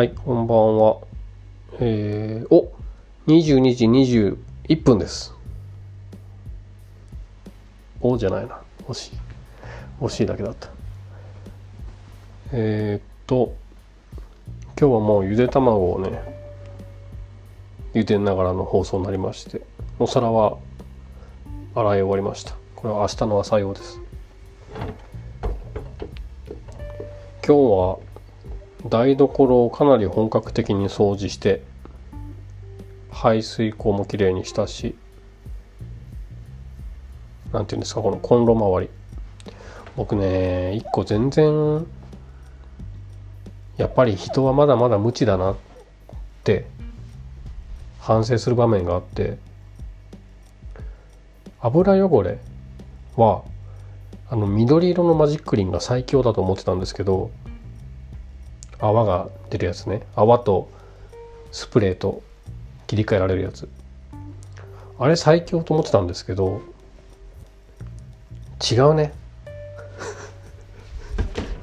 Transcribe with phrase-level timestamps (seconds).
[0.00, 0.96] はい、こんばんは。
[1.78, 2.72] えー、お
[3.26, 5.34] 22時21分です。
[8.00, 8.62] おじゃないな。
[8.88, 9.12] 惜しい。
[10.00, 10.70] 惜しいだけだった。
[12.52, 13.54] えー、っと、
[14.80, 16.18] 今日はもうゆで卵をね、
[17.92, 19.60] 茹でながらの放送になりまして、
[19.98, 20.56] お皿は
[21.74, 22.54] 洗い終わりました。
[22.74, 24.00] これは明日の朝用です。
[27.46, 28.09] 今日は
[28.88, 31.62] 台所をかなり本格的に掃除して
[33.10, 34.96] 排水口もきれいにしたし
[37.52, 38.88] なんていうんですかこのコンロ周り。
[39.96, 41.86] 僕ね一個全然
[43.76, 45.56] やっぱり人はまだまだ無知だなっ
[46.44, 46.66] て
[47.98, 49.36] 反省する場面があって
[51.60, 52.38] 油汚れ
[53.16, 53.42] は
[54.30, 57.30] あの緑色のマジックリンが最強だと思ってたんですけど
[58.80, 60.02] 泡が出るやつね。
[60.16, 60.70] 泡と
[61.52, 62.22] スプレーと
[62.86, 63.68] 切り替えられるやつ。
[64.98, 66.60] あれ最強と思ってたんですけど
[68.70, 69.12] 違うね。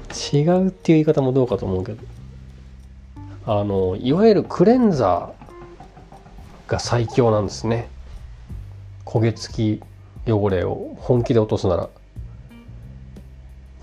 [0.34, 2.04] 違うっていう言い方もどうかと思うけど。
[3.45, 7.88] あのいわゆるクレンザーが最強なんですね。
[9.06, 9.84] 焦げ付き
[10.30, 11.90] 汚れを本気で落とすなら。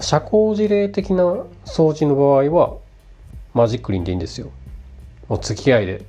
[0.00, 1.24] 社交辞令的な
[1.64, 2.76] 掃除の場合は
[3.54, 4.50] マジックリンでいいんですよ。
[5.28, 6.04] もう付き合いで。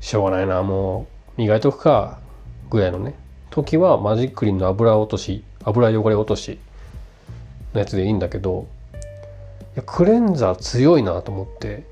[0.00, 0.62] しょうがないな。
[0.62, 2.18] もう磨いとくか。
[2.70, 3.14] ぐらいのね。
[3.50, 6.58] 時はマジックリンの油落とし油汚れ落とし
[7.72, 8.66] のやつでいいんだけど。
[9.74, 11.84] いやクレンザー強いなと思って。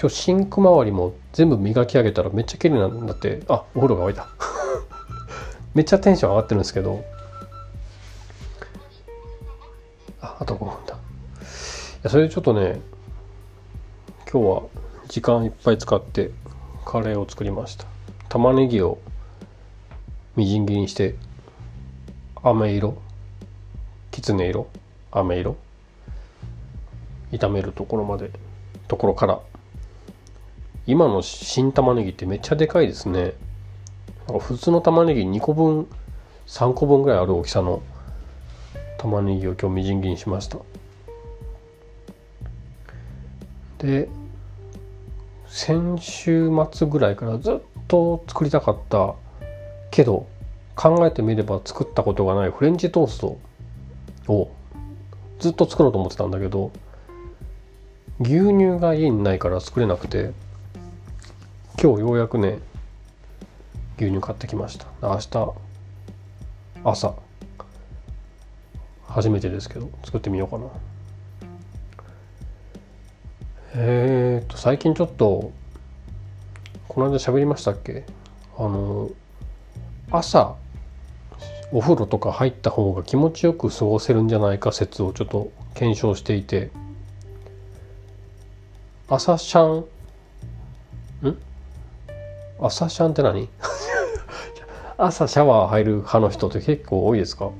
[0.00, 3.42] 今日シンク周りも全部磨き上げたらめっちゃ綺麗なんだって。
[3.48, 4.28] あお風呂が沸いた。
[5.74, 7.04] めっちゃテンション上がってるんですけど。
[10.20, 10.94] ああと5分だ。
[10.94, 10.96] い
[12.02, 12.80] やそれでちょっとね
[14.32, 14.62] 今日は
[15.08, 16.30] 時間いっぱい使って
[16.86, 17.84] カレーを作りました。
[18.30, 18.96] 玉ねぎを
[20.36, 21.16] みじん切りにして
[22.42, 22.96] 飴色
[24.10, 24.68] きつね色
[25.10, 25.56] 飴色
[27.30, 28.30] 炒めるところまで
[28.88, 29.38] ところから。
[30.86, 33.34] 今の新玉ねぎってめっちゃでかいですね。
[34.40, 35.86] 普通の玉ねぎ2個分
[36.46, 37.82] 3個分ぐらいある大きさの
[38.96, 40.56] 玉ねぎを今日みじん切りにしました。
[43.76, 44.08] で
[45.52, 49.14] 先週末ぐらいからずっと作りたかった
[49.90, 50.26] けど
[50.74, 53.38] 考えてみれば作ったことがないフレンチトースト
[54.32, 54.50] を
[55.40, 56.72] ずっと作ろうと思ってたんだけど
[58.20, 60.32] 牛乳が家にないから作れなくて
[61.80, 62.58] 今日ようやくね
[63.98, 64.86] 牛乳買ってきました。
[65.02, 65.52] 明日
[66.82, 67.14] 朝
[69.06, 70.64] 初めてですけど作ってみようかな。
[73.74, 75.52] えー、と最近ちょっと
[76.88, 78.04] この間喋りましたっけ？
[78.58, 79.10] あの
[80.10, 80.56] 朝
[81.72, 86.70] お風呂とか入った方が気持ちよく過ごせるんじゃないか説をちょっと検証していて
[89.08, 89.84] 朝シャ
[91.24, 91.28] ン？
[91.30, 91.38] ん？
[92.60, 93.48] 朝シャンって何？
[94.98, 97.50] 朝シャワー入る派の人って結構多いですか？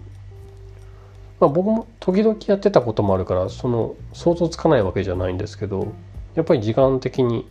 [1.42, 5.92] まあ、僕も時々やってたこともあるからその想像つかないわけじゃないんですけど
[6.36, 7.48] やっぱり時間的に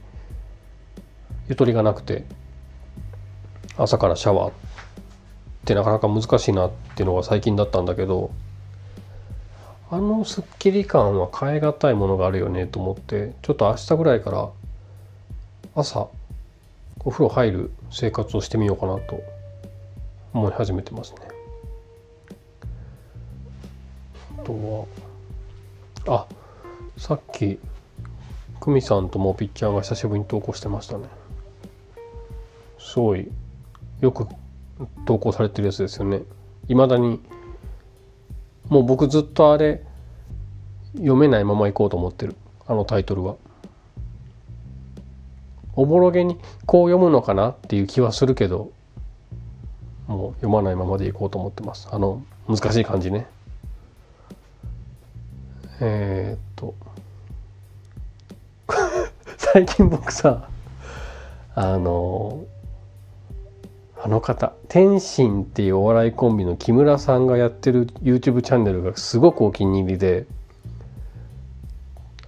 [1.50, 2.24] ゆとりがなくて
[3.75, 4.53] 朝からシャワーっ
[5.66, 8.31] てなかなか難しいなっていうのが最近だったんだけど
[9.90, 14.50] あのすっきり感は変え難いものがあるよねと思ってちょっと明日ぐらいから
[15.75, 16.07] 朝
[17.03, 19.22] お風呂入る生活をしてみようかなと
[20.31, 21.41] 思い始めてますね。
[24.40, 24.88] あと
[26.08, 26.28] はあ
[26.97, 27.59] さっき
[28.59, 31.06] 久美さんともピッチャーが久しぶりに投稿してましたね。
[32.78, 33.31] すごい
[34.02, 34.28] よく
[35.06, 36.22] 投稿されてるやつですよね。
[36.68, 37.19] いまだに
[38.69, 39.84] もう僕ずっとあれ
[40.94, 42.36] 読めないまま行こうと思ってる。
[42.68, 43.36] あのタイトルは。
[45.75, 48.72] おぼろげにこう読むのかなっていう気はするけど
[50.07, 51.88] もう読まないままでいこうと思ってます。
[51.92, 53.25] あの難しい感じね。
[55.81, 56.75] えー、っと。
[59.38, 60.48] 最近僕さ
[61.56, 62.45] あの
[64.01, 70.25] あの方天心っていうお笑いコンビの木村さんがやってる YouTube チャンネルがすごくお気に入りで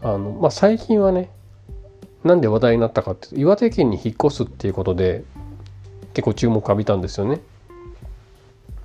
[0.02, 1.30] あの、まあ、最近はね
[2.24, 5.24] なんで話題になったかって岩手県に引っ越すっていうことで
[6.14, 7.40] 結構注目浴びたんですよね。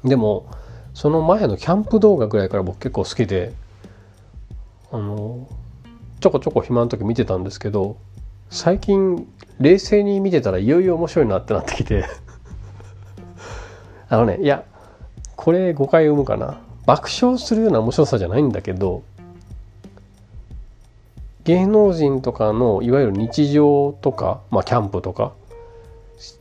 [0.04, 0.46] でも
[0.94, 3.52] その前のキャンプ動画ぐらいから僕結構好きで
[4.90, 5.46] あの
[6.20, 7.98] ちょこちょこ暇の時見てたんですけど
[8.50, 9.26] 最近
[9.60, 12.04] 冷静に見てたらいよいよ面白いなってなってきて
[14.08, 14.64] あのねいや
[15.36, 19.02] これ誤解を生むかな爆笑するような面白さじゃないんだけど
[21.44, 25.32] 芸能人とかのいわゆる日常とか、まあ、キャンプとか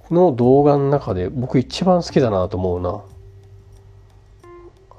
[0.10, 3.02] の動画の中で僕一番好きだなと思うな。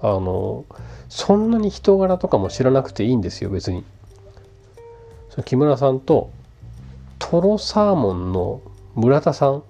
[0.00, 0.64] あの
[1.08, 3.84] そんなに人柄とかも知らなくていいんですよ別に。
[5.44, 6.30] 木村さんと
[7.18, 8.60] トロサーモンの
[8.94, 9.62] 村田さん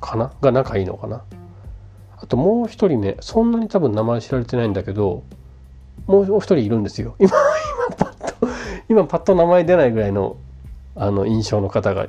[0.00, 0.32] かな？
[0.40, 1.22] が仲いいのかな？
[2.18, 5.22] あともう一人ねそんなに多分名前知られてないんだけど
[6.06, 7.16] もう一人いるんですよ。
[7.20, 7.30] 今
[7.88, 8.48] 今パッと
[8.88, 10.36] 今パッと名前出ないぐらいの
[10.94, 12.06] あの印象の方が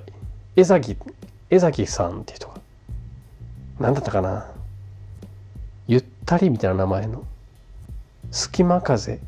[0.56, 0.98] 江崎
[1.50, 2.56] 江崎さんっていう人が
[3.80, 4.52] 何だったかな？
[5.88, 7.24] ゆったりみたいな名前の。
[8.32, 9.20] 隙間風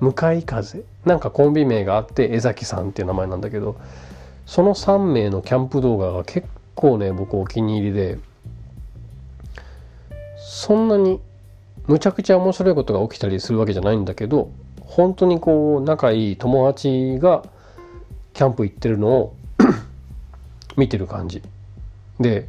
[0.00, 0.84] 向かい風。
[1.04, 3.76] なんかコンビ名があって江崎さんっていう名前なんだけど
[4.46, 8.18] その3名のキャンプ動画が結構ね僕お気に入りで
[10.36, 11.20] そんなに
[11.86, 14.50] むちゃくちゃ面白いことが起きたりするわけじゃないんだけど
[14.82, 17.44] 本当にこう仲いい友達が
[18.34, 19.34] キャンプ行ってるのを
[20.76, 21.42] 見てる感じ。
[22.20, 22.48] で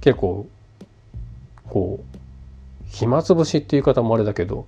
[0.00, 0.46] 結構
[1.68, 2.07] こう
[2.98, 4.66] 暇つぶしっていう言い方もあれだけど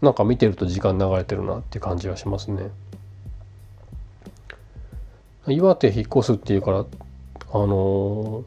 [0.00, 2.70] なんか見てると時間流れてるなって感じがしますね。
[5.48, 8.44] 岩手引っ越すっていうからあの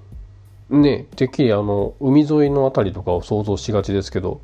[0.72, 4.40] ー、ねてっきりあの海沿いの辺りとかを想像しがちですけど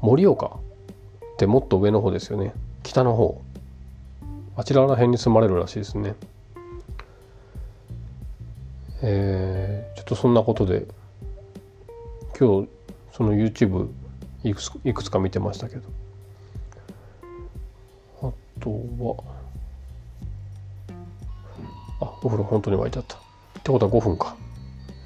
[0.00, 2.52] 盛岡ってもっと上の方ですよね。
[2.82, 3.40] 北の方。
[4.56, 6.16] あちらら辺に住まれるらしいですね。
[9.02, 10.86] えー、ちょっとそんなことで
[12.36, 12.68] 今日
[13.16, 13.88] その YouTube
[14.44, 15.88] いくついくつか見てましたけど。
[18.20, 18.30] あ
[18.60, 19.24] とは。
[21.98, 23.16] あお風呂本当に沸いちゃった。
[23.16, 23.20] っ
[23.62, 24.36] てことは5分か。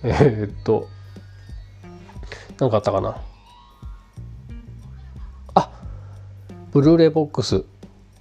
[0.03, 0.89] えー、っと。
[2.59, 3.23] 何かあったかな。
[5.55, 5.71] あ
[6.73, 7.65] ブルーレイボックス。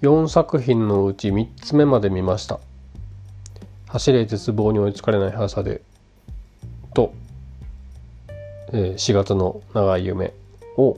[0.04, 2.60] 4作品のうち3つ目まで見ました。
[3.88, 5.82] 走れ絶望に追いつかれない速さで。
[8.72, 10.34] え4月の長い夢
[10.78, 10.98] を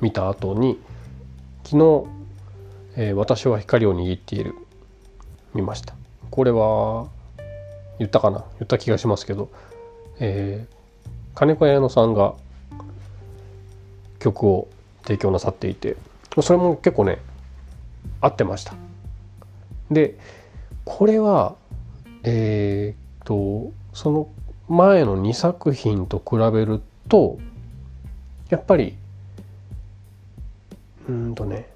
[0.00, 0.78] 見た後に
[1.64, 2.06] 昨日、
[2.96, 4.54] え私は光を握っている。
[5.54, 5.94] 見ました。
[6.30, 7.08] これは
[7.98, 8.44] 言ったかな？
[8.58, 9.50] 言った気がしますけど、
[10.18, 12.34] えー、金子綾乃さんが
[14.18, 14.68] 曲を
[15.02, 15.96] 提供なさっていて
[16.40, 17.18] それも結構ね
[18.20, 18.74] 合ってました。
[19.90, 20.18] で
[20.84, 21.54] これは
[22.22, 24.28] えー、っとその
[24.68, 27.38] 前の2作品と比べると
[28.48, 28.96] やっぱり
[31.08, 31.68] うんとね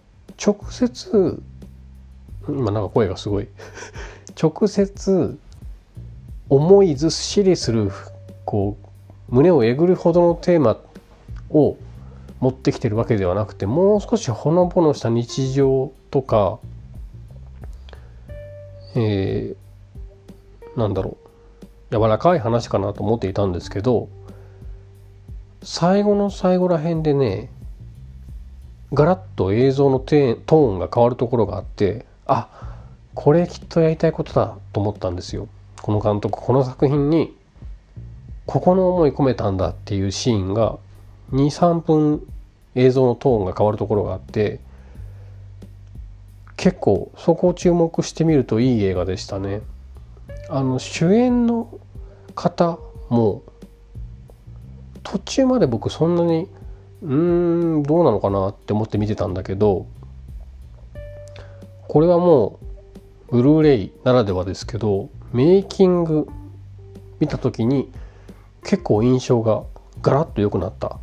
[0.44, 1.43] 直接
[2.49, 3.49] 今なんか声がすごい。
[4.40, 5.38] 直接
[6.49, 7.90] 思いずっしりする
[8.44, 8.76] こ
[9.31, 10.78] う胸をえぐるほどのテーマ
[11.50, 11.76] を
[12.40, 16.58] 持ってきてるわけではなくてもう少しほのぼのした日常とか
[18.94, 21.26] えー、なんだろう。
[21.90, 24.08] 柔らかい話かなと思っていたんですけど
[25.66, 27.50] 最後の最後ら辺でね
[28.94, 32.48] ガラッと映像のトーンが変わるところがあってあ
[33.14, 35.48] これきっとやりたいことだと思ったんですよ。
[35.82, 37.34] この監督この作品に
[38.46, 40.79] ここの思い込めたんだっていうシーンが
[41.32, 42.22] 23分
[42.76, 44.60] 映像のトーンが変わるところがあって
[46.56, 49.62] 結構そこを注目してみるといい映画でしたね。
[50.48, 51.69] あの主演の
[52.36, 53.43] 方も
[55.08, 56.48] 途中まで僕そんなに
[57.01, 59.86] うーんどうなのかなって思って見てたんだけど
[61.86, 62.58] これはも
[63.29, 66.27] うブルーレイならではですけどメイキング
[67.20, 67.89] 見た時に
[68.65, 69.63] 結構印象が
[70.03, 70.98] ガラッと良くなった。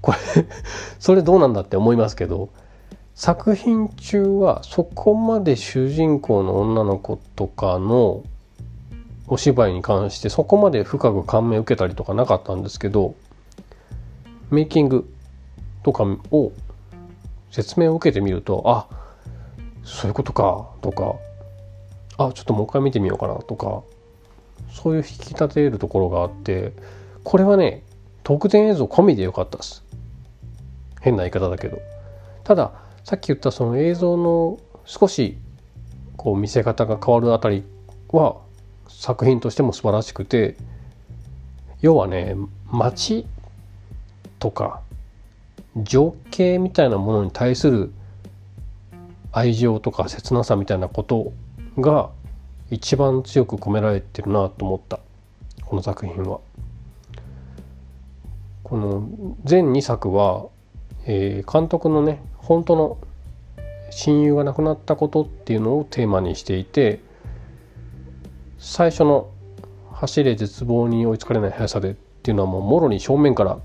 [0.00, 0.18] これ
[0.98, 2.50] それどうなんだって思いますけど
[3.14, 8.22] 作品中はそこまで主人公の女の子とかの
[9.32, 13.14] お芝居に関してそこまで深く感銘を受けたりとかなかったんですけど
[14.50, 15.10] メイキング
[15.82, 16.52] とかを
[17.50, 18.86] 説明を受けてみるとあ
[19.84, 21.14] そういうことかとか
[22.18, 23.82] あちょっともう一回見てみようかなとか
[24.70, 26.74] そういう引き立てるところがあって
[27.24, 27.84] これはね
[28.24, 29.82] 特典映像込みでよかったです。
[31.00, 31.80] 変な言い方だけど。
[32.44, 32.72] ただ
[33.02, 35.38] さっき言ったその映像の少し
[36.18, 37.64] こう見せ方が変わるあたり
[38.10, 38.36] は
[39.02, 40.54] 作品としても素晴らしくて
[41.80, 42.36] 要はね
[42.70, 43.26] 街
[44.38, 44.80] とか
[45.76, 47.92] 情景みたいなものに対する
[49.32, 51.32] 愛情とか切なさみたいなこと
[51.80, 52.10] が
[52.70, 55.00] 一番強く込められてるなと思った
[55.64, 56.38] この作品は。
[58.62, 59.08] この
[59.42, 60.46] 全2作は、
[61.06, 62.98] えー、監督のね本当の
[63.90, 67.00] 親友が亡くなったことっていうのをテーマにしていて
[68.62, 69.28] 最初の
[69.90, 73.58] 「走れ絶望に追いつかれない速さで」っていうのはもうもろに正面から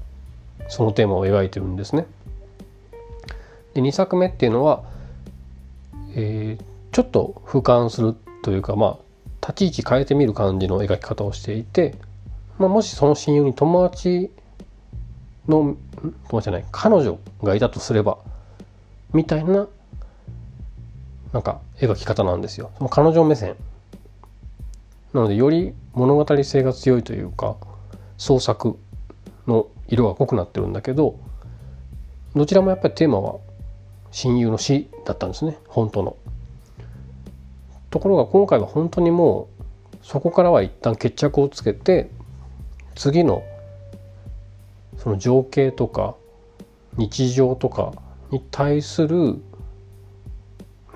[0.69, 2.07] そのテーマを描いてるんですね。
[3.75, 4.81] で2作目っていうのは、
[6.15, 11.93] えー、ちょっと俯瞰するというかまあ立ち位置変えてみる感じの描き方をしていて、
[12.57, 14.31] まあ、もしその親友に友達
[15.47, 15.75] の
[16.27, 18.17] 友達じゃない彼女がいたとすれば
[19.13, 19.67] みたいな
[21.33, 22.71] なんか描き方なんですよ。
[22.79, 23.55] その彼女目線
[25.17, 27.57] なのでより物語性が強いというか
[28.19, 28.77] 創作
[29.47, 31.19] の色が濃くなってるんだけど
[32.35, 33.39] どちらもやっぱりテーマは
[34.11, 36.17] 親友の死だったんですね本当の。
[37.89, 42.11] ところが今回は本当にもうそこからは一旦決着をつけて
[42.93, 43.41] 次の
[44.99, 46.15] その情景とか
[46.95, 47.93] 日常とか
[48.29, 49.17] に対する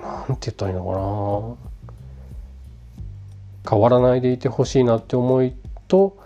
[0.00, 1.71] なんて言ったらいいのかな
[3.68, 5.54] 変わらないでいてほしいなって思い
[5.88, 6.16] と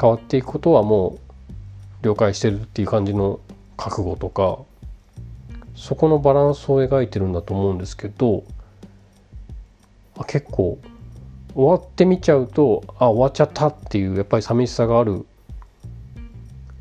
[0.00, 1.18] 変わっていくことはも
[2.02, 3.40] う了解してるっていう感じの
[3.76, 4.58] 覚悟とか
[5.74, 8.44] そこのバランスを描いてるんだと思うんですけど
[10.26, 10.78] 結構
[11.54, 15.26] 終わってみちゃうとあ終わっちゃったっていうやっぱり寂しさがある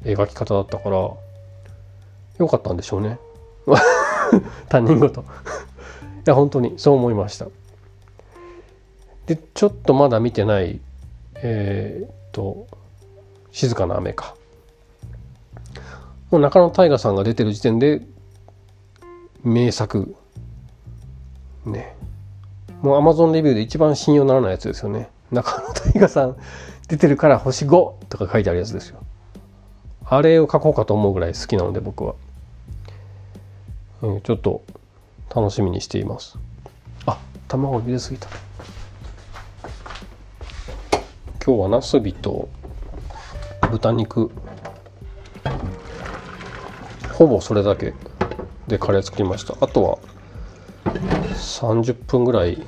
[0.03, 3.19] 描き方だったからよかったんでしょうね。
[4.69, 5.21] 他人事。
[5.21, 5.23] い
[6.25, 7.47] や本当にそう思いました。
[9.29, 10.79] でちょっとまだ見てない
[11.35, 12.65] えー、っと
[13.51, 14.35] 静かな雨か。
[16.31, 18.01] もう中野大河さんが出てる時点で
[19.43, 20.15] 名作。
[21.63, 21.95] ね。
[22.81, 25.09] もうアマゾンレビューで一番信用ならないやつですよね。
[25.31, 26.35] 中野大河さん
[26.87, 28.99] 出てるから星5とか書いてあるやつですよ。
[30.05, 32.15] あれを書こうかと思うぐらい好きなので僕は、
[34.01, 34.63] うん、ちょっと
[35.35, 36.39] 楽しみにしています。
[37.05, 38.27] あ卵入れすぎた。
[41.49, 42.47] 今日はなすびと
[43.71, 44.29] 豚肉。
[47.11, 47.95] ほぼそれだけ
[48.67, 49.55] でカレー作りました。
[49.59, 49.97] あとは
[51.33, 52.63] 30分ぐらい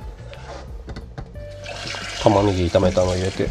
[2.24, 3.46] 玉ねぎ炒めたの入れて。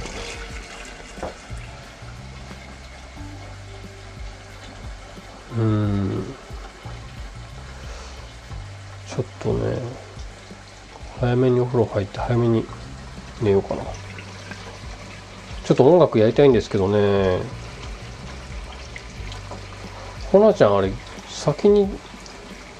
[5.58, 6.24] うん。
[9.08, 9.78] ちょっとね
[11.22, 12.66] 早めにお風呂入って早めに
[13.42, 13.84] 寝ようかな。
[15.72, 17.40] ちょっと音楽やりたいんですけどね。
[20.30, 20.92] ほなちゃんあれ
[21.30, 21.88] 先に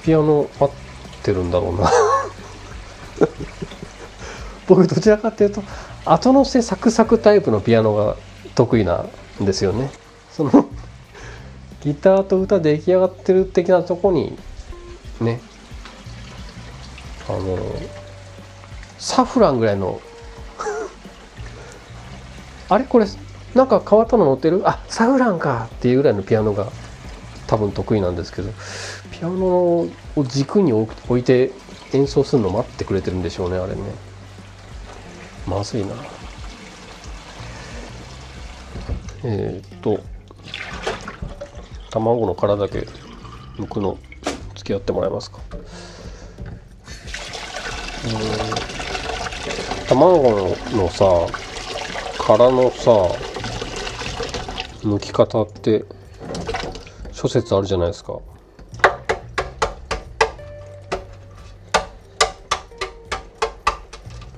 [0.02, 1.90] ピアノ待ってるんだろうな。
[4.68, 5.62] 僕どちらかっていうと
[6.04, 8.16] 後乗せサクサクタイプのピアノが
[8.54, 9.06] 得意な
[9.40, 9.90] んですよね。
[10.30, 10.66] その
[11.80, 14.36] ギターと歌出来上がってる的なとこに
[15.18, 15.40] ね。
[17.26, 17.58] あの
[18.98, 19.98] サフランぐらいの
[22.72, 23.06] あれこれ
[23.54, 24.62] なんか変わったの乗ってる？
[24.64, 26.72] あサフランかっていうぐらいのピアノが
[27.46, 28.50] 多分得意なんですけど
[29.10, 29.80] ピアノ
[30.16, 31.52] を軸に置いて
[31.92, 33.82] 演奏するの待ってくれてるんでしょうねあれね。
[35.46, 35.92] まずいな。
[39.24, 40.00] えー、っと
[41.90, 42.88] 卵の殻だけ
[43.58, 43.98] 剥くの
[44.56, 45.40] 付き合ってもらえますか。
[48.06, 51.04] うん卵のさ
[52.24, 52.92] 殻のさ
[54.82, 55.84] 剥き方って
[57.10, 58.20] 諸説あるじゃないですか。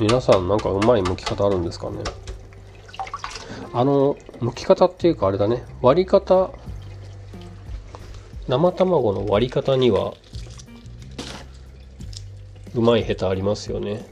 [0.00, 1.98] 皆さんなんかうまい剥き方あるんですかね？
[3.74, 5.62] あの剥き方っていうかあれだね。
[5.82, 6.50] 割り方。
[8.48, 10.14] 生卵の割り方には
[12.74, 14.06] うまい下手ありますよね。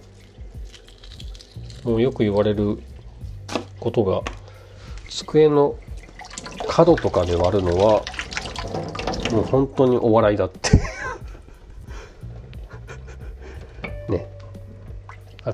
[1.84, 2.82] もうよく言われる
[3.82, 4.22] ことが
[5.08, 5.74] 机の
[6.68, 8.04] 角とかで割るのは
[9.32, 10.70] もう本当にお笑いだって。
[14.08, 14.28] ね。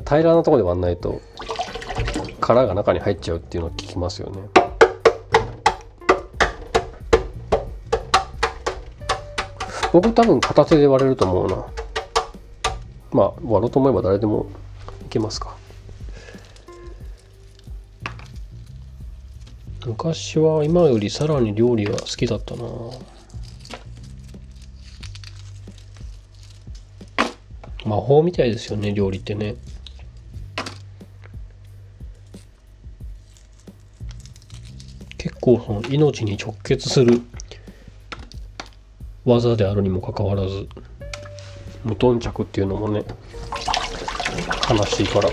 [0.04, 1.23] 平らなとこで割んないと
[2.38, 4.42] 殻が中に入っちゃうっていうのを聞きますよね。
[9.90, 11.64] 僕多分片手で割れると思うな。
[13.11, 14.50] まあ割ろうと思えば誰でも
[15.06, 15.57] いけますか。
[20.00, 22.62] 昔は今よりさらに料理が好きだったな。
[27.84, 29.56] 魔法みたいですよね料理ってね。
[35.18, 37.20] 結構その命に直結する
[39.24, 40.68] 技であるにもかかわらず
[41.82, 43.04] 無頓着っていうのもね
[44.70, 45.28] 悲しいから。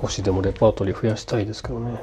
[0.00, 1.98] 少しでもレパートリー増やしたいですけどね。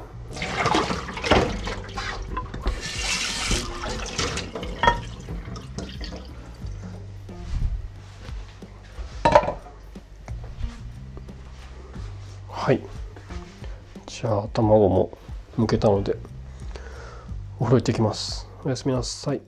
[12.50, 12.82] はい。
[14.06, 15.16] じゃあ卵も
[15.56, 16.16] 剥けたので
[17.58, 18.46] お風呂行ってきます。
[18.62, 19.40] おやすみなさい。